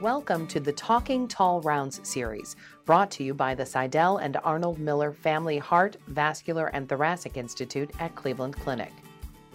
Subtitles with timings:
[0.00, 2.56] Welcome to the Talking Tall Rounds series,
[2.86, 7.90] brought to you by the Sydell and Arnold Miller Family Heart, Vascular, and Thoracic Institute
[7.98, 8.92] at Cleveland Clinic.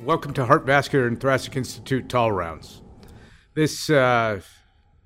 [0.03, 2.83] Welcome to Heart, Vascular, and Thoracic Institute Tall Rounds.
[3.55, 4.39] This uh,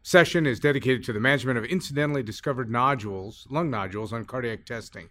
[0.04, 5.08] session is dedicated to the management of incidentally discovered nodules, lung nodules, on cardiac testing.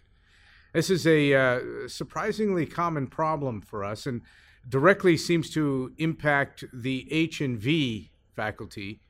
[0.75, 4.21] This is a uh, surprisingly common problem for us and
[4.67, 9.01] directly seems to impact the H and V faculty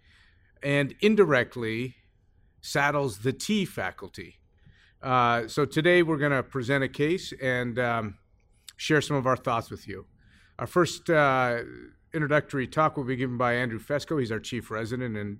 [0.64, 1.96] and indirectly
[2.61, 4.39] saddles the T faculty.
[5.02, 8.18] Uh, so today we're going to present a case and um,
[8.75, 10.06] share some of our thoughts with you.
[10.57, 11.60] Our first uh,
[12.14, 14.19] introductory talk will be given by Andrew Feczko.
[14.19, 15.39] He's our chief resident in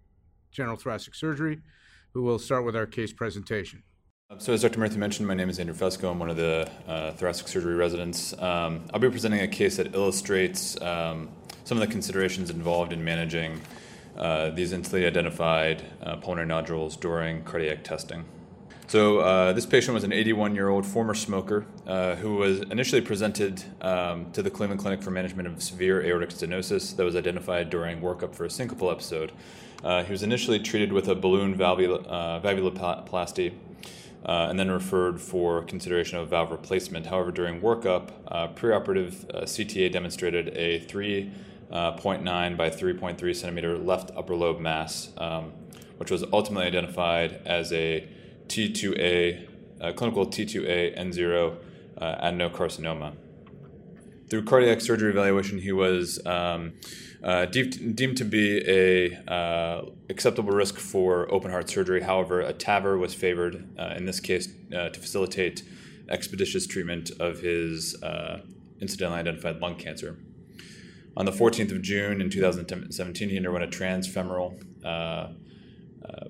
[0.52, 1.60] general thoracic surgery,
[2.14, 3.84] who will start with our case presentation.
[4.38, 4.80] So, as Dr.
[4.80, 6.12] Murthy mentioned, my name is Andrew Feczko.
[6.12, 8.32] I'm one of the uh, thoracic surgery residents.
[8.40, 11.30] Um, I'll be presenting a case that illustrates um,
[11.64, 13.60] some of the considerations involved in managing
[14.20, 18.26] uh, these instantly identified uh, pulmonary nodules during cardiac testing.
[18.88, 23.02] So, uh, this patient was an 81 year old former smoker uh, who was initially
[23.02, 27.70] presented um, to the Cleveland Clinic for management of severe aortic stenosis that was identified
[27.70, 29.32] during workup for a syncopal episode.
[29.84, 32.06] Uh, he was initially treated with a balloon valvul-
[32.42, 33.54] valvuloplasty.
[34.26, 37.06] Uh, and then referred for consideration of valve replacement.
[37.06, 41.32] However, during workup, uh, preoperative uh, CTA demonstrated a 3
[41.72, 45.54] uh, 0.9 by 3.3 centimeter left upper lobe mass, um,
[45.98, 48.08] which was ultimately identified as a
[48.48, 49.48] T2A,
[49.82, 51.58] uh, clinical T2A N0
[51.98, 53.16] uh, adenocarcinoma.
[54.30, 56.74] Through cardiac surgery evaluation, he was um,
[57.24, 62.02] uh, deemed, deemed, to be a uh, acceptable risk for open heart surgery.
[62.02, 65.64] However, a TAVR was favored uh, in this case to facilitate
[66.10, 67.96] expeditious treatment of his
[68.80, 70.18] incidentally identified lung cancer.
[71.20, 75.32] On the 14th of June in 2017, he underwent a transfemoral uh, uh,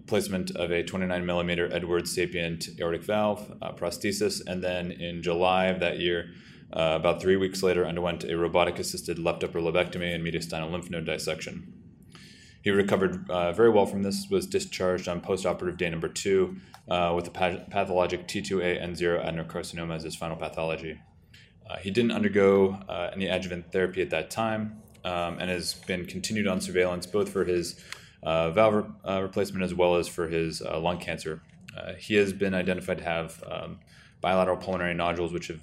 [0.07, 5.67] placement of a 29 millimeter Edwards SAPIEN aortic valve uh, prosthesis, and then in July
[5.67, 6.31] of that year,
[6.73, 10.89] uh, about three weeks later, underwent a robotic assisted left upper lobectomy and mediastinal lymph
[10.89, 11.71] node dissection.
[12.63, 16.57] He recovered uh, very well from this, was discharged on postoperative day number two
[16.89, 20.99] uh, with a pathologic T2A N0 adenocarcinoma as his final pathology.
[21.69, 26.05] Uh, he didn't undergo uh, any adjuvant therapy at that time um, and has been
[26.05, 27.79] continued on surveillance both for his
[28.23, 31.41] uh, valve re- uh, replacement as well as for his uh, lung cancer.
[31.77, 33.79] Uh, he has been identified to have um,
[34.19, 35.61] bilateral pulmonary nodules which have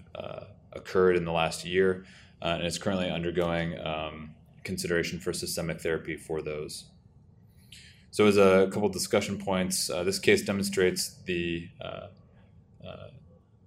[0.72, 2.04] occurred in the last year
[2.42, 4.30] and is currently undergoing um,
[4.62, 6.84] consideration for systemic therapy for those.
[8.10, 11.68] So, as a couple discussion points, this case demonstrates the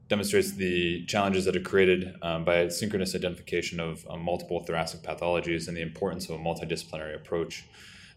[0.10, 5.68] demonstrates the challenges that are created um, by synchronous identification of um, multiple thoracic pathologies
[5.68, 7.64] and the importance of a multidisciplinary approach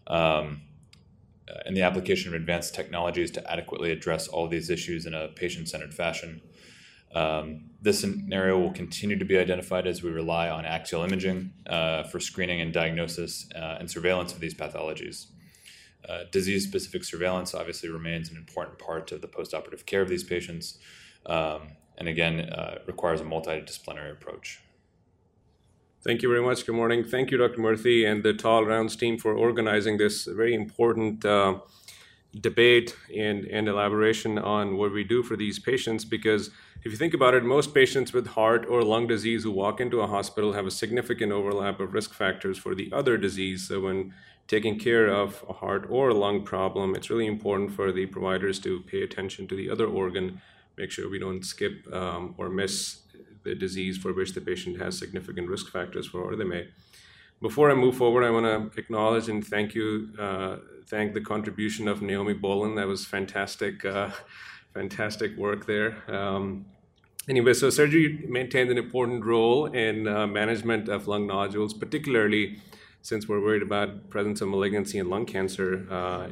[0.07, 0.61] um,
[1.65, 5.69] and the application of advanced technologies to adequately address all these issues in a patient
[5.69, 6.41] centered fashion.
[7.13, 12.03] Um, this scenario will continue to be identified as we rely on axial imaging uh,
[12.03, 15.27] for screening and diagnosis uh, and surveillance of these pathologies.
[16.09, 20.23] Uh, disease specific surveillance obviously remains an important part of the postoperative care of these
[20.23, 20.79] patients.
[21.27, 24.59] Um, and again, uh, requires a multidisciplinary approach.
[26.03, 26.65] Thank you very much.
[26.65, 27.05] Good morning.
[27.05, 27.59] Thank you, Dr.
[27.61, 31.59] Murthy, and the Tall Rounds team for organizing this very important uh,
[32.41, 36.03] debate and, and elaboration on what we do for these patients.
[36.03, 36.49] Because
[36.83, 40.01] if you think about it, most patients with heart or lung disease who walk into
[40.01, 43.69] a hospital have a significant overlap of risk factors for the other disease.
[43.69, 44.13] So when
[44.47, 48.59] taking care of a heart or a lung problem, it's really important for the providers
[48.59, 50.41] to pay attention to the other organ
[50.77, 53.01] make sure we don't skip um, or miss
[53.43, 56.67] the disease for which the patient has significant risk factors for or they may.
[57.41, 60.57] Before I move forward, I want to acknowledge and thank you, uh,
[60.87, 62.77] thank the contribution of Naomi Bolin.
[62.77, 64.11] That was fantastic, uh,
[64.73, 65.97] fantastic work there.
[66.07, 66.65] Um,
[67.27, 72.59] anyway, so surgery maintains an important role in uh, management of lung nodules, particularly
[73.01, 76.29] since we're worried about presence of malignancy and lung cancer, uh,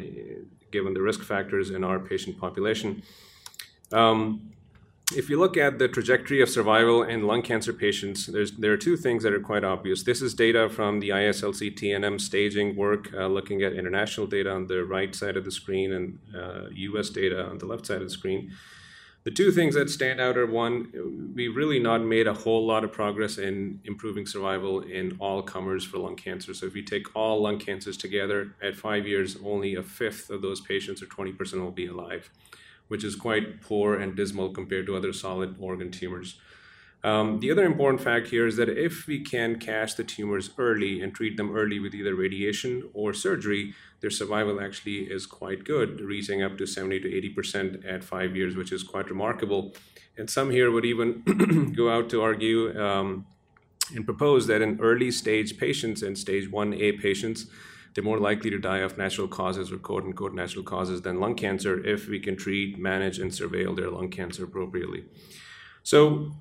[0.72, 3.04] given the risk factors in our patient population.
[3.92, 4.52] Um,
[5.14, 8.96] if you look at the trajectory of survival in lung cancer patients, there are two
[8.96, 10.04] things that are quite obvious.
[10.04, 14.68] This is data from the IASLC TNM staging work, uh, looking at international data on
[14.68, 18.04] the right side of the screen and uh, US data on the left side of
[18.04, 18.52] the screen.
[19.24, 22.84] The two things that stand out are one, we've really not made a whole lot
[22.84, 26.56] of progress in improving survival in all comers for lung cancer.
[26.56, 30.42] So if you take all lung cancers together at five years, only a fifth of
[30.42, 32.32] those patients, or 20%, will be alive
[32.92, 36.36] which is quite poor and dismal compared to other solid organ tumors.
[37.06, 41.02] Um, the other important fact here is that if we can catch the tumors early
[41.02, 46.02] and treat them early with either radiation or surgery, their survival actually is quite good,
[46.02, 47.10] reaching up to 70 to
[47.40, 49.74] 80% at five years, which is quite remarkable.
[50.18, 53.26] And some here would even go out to argue um,
[53.96, 57.46] and propose that in early stage patients and stage 1A patients,
[57.94, 61.36] they're more likely to die of natural causes or quote unquote natural causes than lung
[61.36, 65.04] cancer if we can treat, manage, and surveil their lung cancer appropriately.
[65.84, 66.32] So,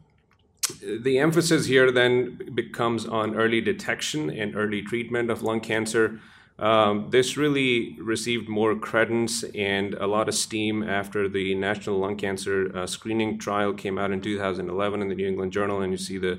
[0.83, 6.21] the emphasis here then becomes on early detection and early treatment of lung cancer.
[6.61, 12.17] Um, this really received more credence and a lot of steam after the National Lung
[12.17, 15.97] Cancer uh, Screening Trial came out in 2011 in the New England Journal, and you
[15.97, 16.39] see the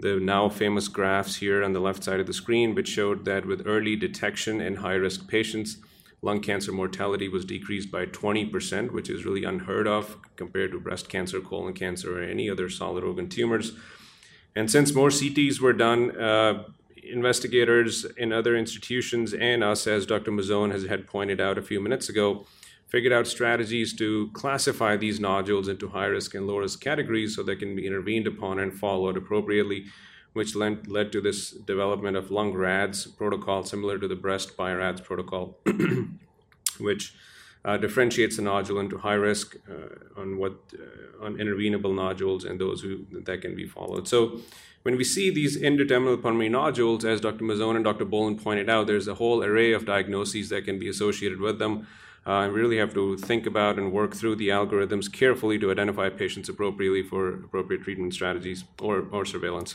[0.00, 3.46] the now famous graphs here on the left side of the screen, which showed that
[3.46, 5.78] with early detection in high risk patients,
[6.22, 11.08] lung cancer mortality was decreased by 20%, which is really unheard of compared to breast
[11.08, 13.72] cancer, colon cancer, or any other solid organ tumors.
[14.56, 16.64] And since more CTs were done, uh,
[17.02, 20.30] investigators in other institutions and us, as Dr.
[20.30, 22.46] Mazzone has had pointed out a few minutes ago,
[22.90, 27.42] figured out strategies to classify these nodules into high risk and low risk categories so
[27.42, 29.86] they can be intervened upon and followed appropriately
[30.32, 35.00] which led, led to this development of lung RADS protocol, similar to the breast BI-RADS
[35.00, 35.58] protocol,
[36.78, 37.14] which
[37.64, 42.60] uh, differentiates the nodule into high risk uh, on what uh, on intervenable nodules and
[42.60, 44.08] those who that can be followed.
[44.08, 44.40] So
[44.82, 47.44] when we see these indeterminate pulmonary nodules, as Dr.
[47.44, 48.06] Mazzone and Dr.
[48.06, 51.86] Bolen pointed out, there's a whole array of diagnoses that can be associated with them.
[52.30, 56.48] Uh, really have to think about and work through the algorithms carefully to identify patients
[56.48, 59.74] appropriately for appropriate treatment strategies or, or surveillance.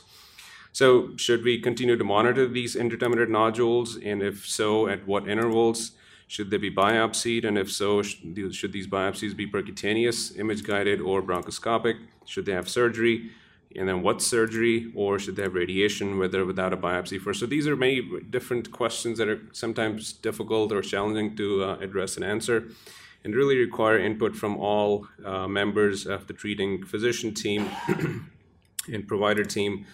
[0.71, 3.97] So, should we continue to monitor these indeterminate nodules?
[3.97, 5.91] And if so, at what intervals?
[6.27, 7.43] Should they be biopsied?
[7.45, 11.97] And if so, should these biopsies be percutaneous, image guided, or bronchoscopic?
[12.23, 13.31] Should they have surgery?
[13.77, 14.91] And then what surgery?
[14.95, 17.39] Or should they have radiation, whether without a biopsy first?
[17.39, 22.15] So these are many different questions that are sometimes difficult or challenging to uh, address
[22.15, 22.69] and answer
[23.25, 27.67] and really require input from all uh, members of the treating physician team
[28.93, 29.85] and provider team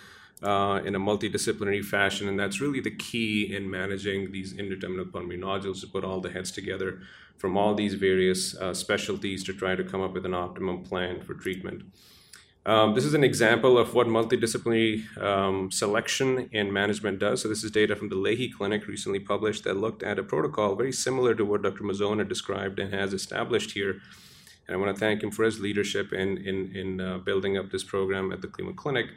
[0.44, 5.40] uh, in a multidisciplinary fashion, and that's really the key in managing these indeterminate pulmonary
[5.40, 7.00] nodules to put all the heads together
[7.38, 11.22] from all these various uh, specialties to try to come up with an optimum plan
[11.22, 11.84] for treatment.
[12.64, 17.42] Um, this is an example of what multidisciplinary um, selection and management does.
[17.42, 20.76] So, this is data from the Lahey Clinic recently published that looked at a protocol
[20.76, 21.84] very similar to what Dr.
[21.84, 24.02] Mazzone described and has established here.
[24.68, 27.72] And I want to thank him for his leadership in, in, in uh, building up
[27.72, 29.08] this program at the Cleveland Clinic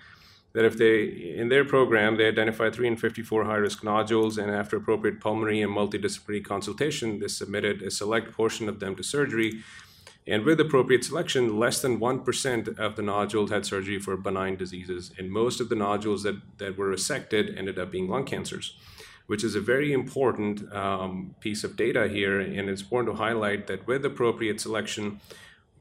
[0.55, 1.03] that if they,
[1.37, 6.45] in their program, they identified 354 high risk nodules, and after appropriate pulmonary and multidisciplinary
[6.45, 9.63] consultation, they submitted a select portion of them to surgery.
[10.27, 15.13] And with appropriate selection, less than 1% of the nodules had surgery for benign diseases.
[15.19, 18.77] And most of the nodules that, that were resected ended up being lung cancers,
[19.27, 22.41] which is a very important um, piece of data here.
[22.41, 25.21] And it's important to highlight that with appropriate selection,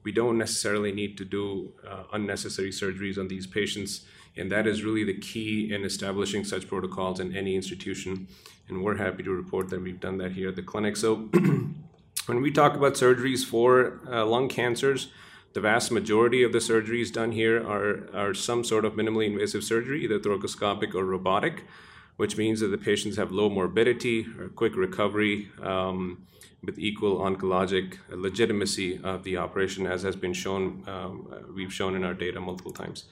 [0.03, 4.05] we don't necessarily need to do uh, unnecessary surgeries on these patients
[4.35, 8.27] and that is really the key in establishing such protocols in any institution.
[8.67, 10.97] And we're happy to report that we've done that here at the clinic.
[10.97, 11.29] So
[12.25, 15.09] when we talk about surgeries for uh, lung cancers,
[15.53, 19.63] the vast majority of the surgeries done here are, are some sort of minimally invasive
[19.63, 21.63] surgery, either thoracoscopic or robotic,
[22.17, 26.25] which means that the patients have low morbidity or quick recovery um,
[26.63, 32.03] with equal oncologic legitimacy of the operation, as has been shown, um, we've shown in
[32.03, 33.05] our data multiple times.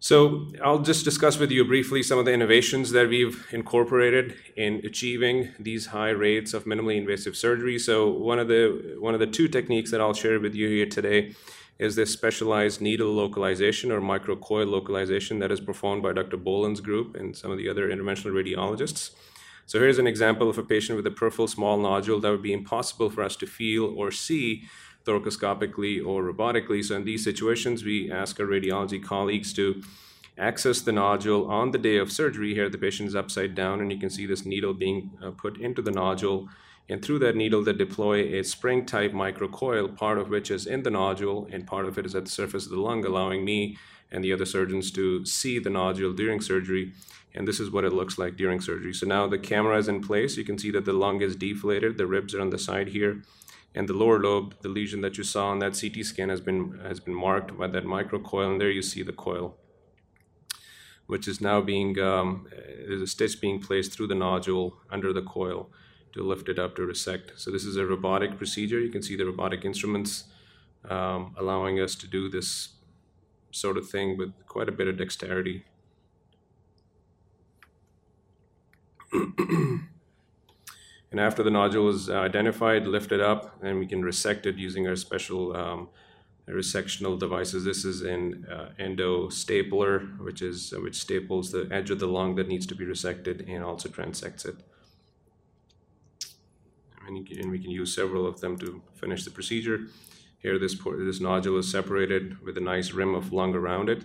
[0.00, 4.82] So I'll just discuss with you briefly some of the innovations that we've incorporated in
[4.84, 7.78] achieving these high rates of minimally invasive surgery.
[7.78, 10.86] So one of the one of the two techniques that I'll share with you here
[10.86, 11.34] today
[11.78, 16.36] is this specialized needle localization or microcoil localization that is performed by Dr.
[16.36, 19.10] Bolen's group and some of the other interventional radiologists.
[19.66, 22.52] So here's an example of a patient with a peripheral small nodule that would be
[22.52, 24.64] impossible for us to feel or see
[25.04, 26.82] thoracoscopically or robotically.
[26.84, 29.82] So in these situations, we ask our radiology colleagues to
[30.36, 32.54] access the nodule on the day of surgery.
[32.54, 35.58] Here, the patient is upside down, and you can see this needle being uh, put
[35.60, 36.48] into the nodule.
[36.88, 40.82] And through that needle, they deploy a spring type microcoil, part of which is in
[40.82, 43.78] the nodule, and part of it is at the surface of the lung, allowing me
[44.10, 46.92] and the other surgeons to see the nodule during surgery.
[47.34, 48.92] And this is what it looks like during surgery.
[48.92, 50.36] So now the camera is in place.
[50.36, 53.22] You can see that the lung is deflated, the ribs are on the side here
[53.74, 56.78] and the lower lobe, the lesion that you saw on that CT scan has been
[56.80, 59.56] has been marked by that microcoil, and there you see the coil,
[61.06, 62.46] which is now being um,
[62.86, 65.70] there's a stitch being placed through the nodule under the coil
[66.12, 67.32] to lift it up to resect.
[67.36, 68.78] So this is a robotic procedure.
[68.78, 70.24] You can see the robotic instruments
[70.88, 72.74] um, allowing us to do this
[73.50, 75.64] sort of thing with quite a bit of dexterity.
[81.14, 84.96] and after the nodule is identified, lifted up, and we can resect it using our
[84.96, 85.88] special um,
[86.48, 87.62] resectional devices.
[87.62, 92.08] This is an uh, endo stapler, which is uh, which staples the edge of the
[92.08, 94.56] lung that needs to be resected and also transects it.
[97.06, 99.86] And, can, and we can use several of them to finish the procedure.
[100.40, 104.02] Here, this this nodule is separated with a nice rim of lung around it.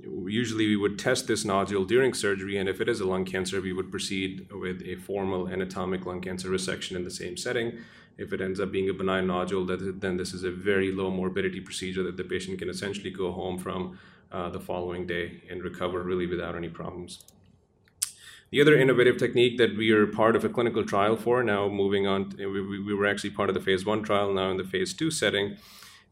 [0.00, 3.60] Usually, we would test this nodule during surgery, and if it is a lung cancer,
[3.60, 7.78] we would proceed with a formal anatomic lung cancer resection in the same setting
[8.18, 11.60] if it ends up being a benign nodule, then this is a very low morbidity
[11.60, 13.96] procedure that the patient can essentially go home from
[14.32, 17.24] uh, the following day and recover really without any problems.
[18.50, 22.06] The other innovative technique that we are part of a clinical trial for now, moving
[22.06, 24.94] on, we, we, were actually part of the phase one trial, now in the phase
[24.94, 25.56] two setting,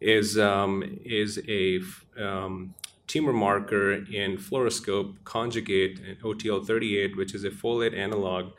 [0.01, 1.81] is um, is a
[2.23, 2.75] um,
[3.07, 8.53] tumor marker in fluoroscope conjugate OTL38, which is a folate analog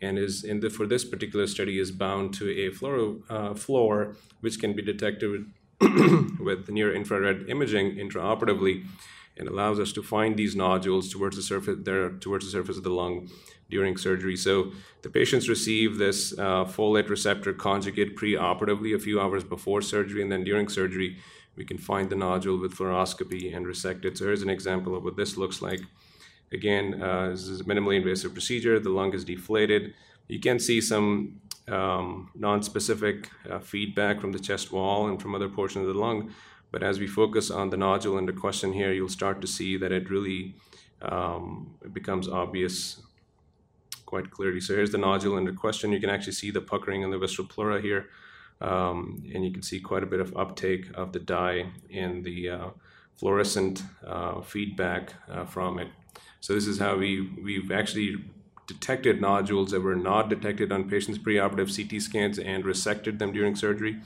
[0.00, 4.16] and is in the, for this particular study is bound to a fluoro, uh, floor
[4.40, 5.46] which can be detected
[5.80, 8.84] with near infrared imaging intraoperatively
[9.38, 12.82] and allows us to find these nodules towards the surface there towards the surface of
[12.82, 13.30] the lung
[13.70, 14.36] during surgery.
[14.36, 20.20] So the patients receive this uh, folate receptor conjugate preoperatively a few hours before surgery,
[20.20, 21.16] and then during surgery
[21.56, 24.18] we can find the nodule with fluoroscopy and resect it.
[24.18, 25.80] So here's an example of what this looks like.
[26.52, 28.78] Again, uh, this is a minimally invasive procedure.
[28.78, 29.94] The lung is deflated.
[30.28, 35.48] You can see some um, non-specific uh, feedback from the chest wall and from other
[35.48, 36.32] portions of the lung.
[36.70, 39.92] But as we focus on the nodule under question here, you'll start to see that
[39.92, 40.54] it really
[41.02, 43.02] um, it becomes obvious
[44.06, 44.60] quite clearly.
[44.60, 45.92] So here's the nodule under question.
[45.92, 48.08] You can actually see the puckering in the visceral pleura here.
[48.62, 52.48] Um, and you can see quite a bit of uptake of the dye and the
[52.48, 52.68] uh,
[53.18, 55.88] fluorescent uh, feedback uh, from it.
[56.40, 58.24] So this is how we, we've actually
[58.66, 63.56] detected nodules that were not detected on patients' preoperative CT scans and resected them during
[63.56, 64.00] surgery.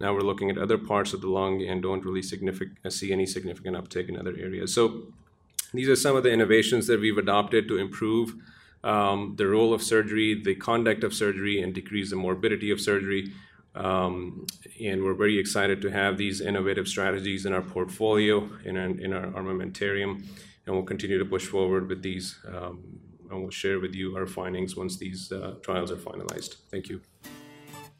[0.00, 2.22] Now we're looking at other parts of the lung and don't really
[2.84, 4.74] uh, see any significant uptake in other areas.
[4.74, 5.12] So
[5.74, 8.34] these are some of the innovations that we've adopted to improve
[8.82, 13.32] um, the role of surgery, the conduct of surgery, and decrease the morbidity of surgery.
[13.74, 14.46] Um,
[14.82, 19.12] and we're very excited to have these innovative strategies in our portfolio, in our, in
[19.12, 20.24] our armamentarium
[20.66, 22.38] and we'll continue to push forward with these.
[22.46, 23.00] Um,
[23.30, 26.56] and we'll share with you our findings once these uh, trials are finalized.
[26.70, 27.00] Thank you.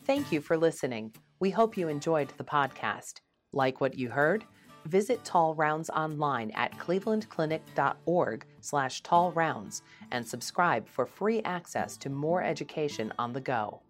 [0.04, 1.12] Thank you for listening.
[1.38, 3.20] We hope you enjoyed the podcast.
[3.52, 4.44] Like what you heard?
[4.86, 12.42] Visit Tall Rounds online at clevelandclinic.org slash tallrounds and subscribe for free access to more
[12.42, 13.82] education on the go.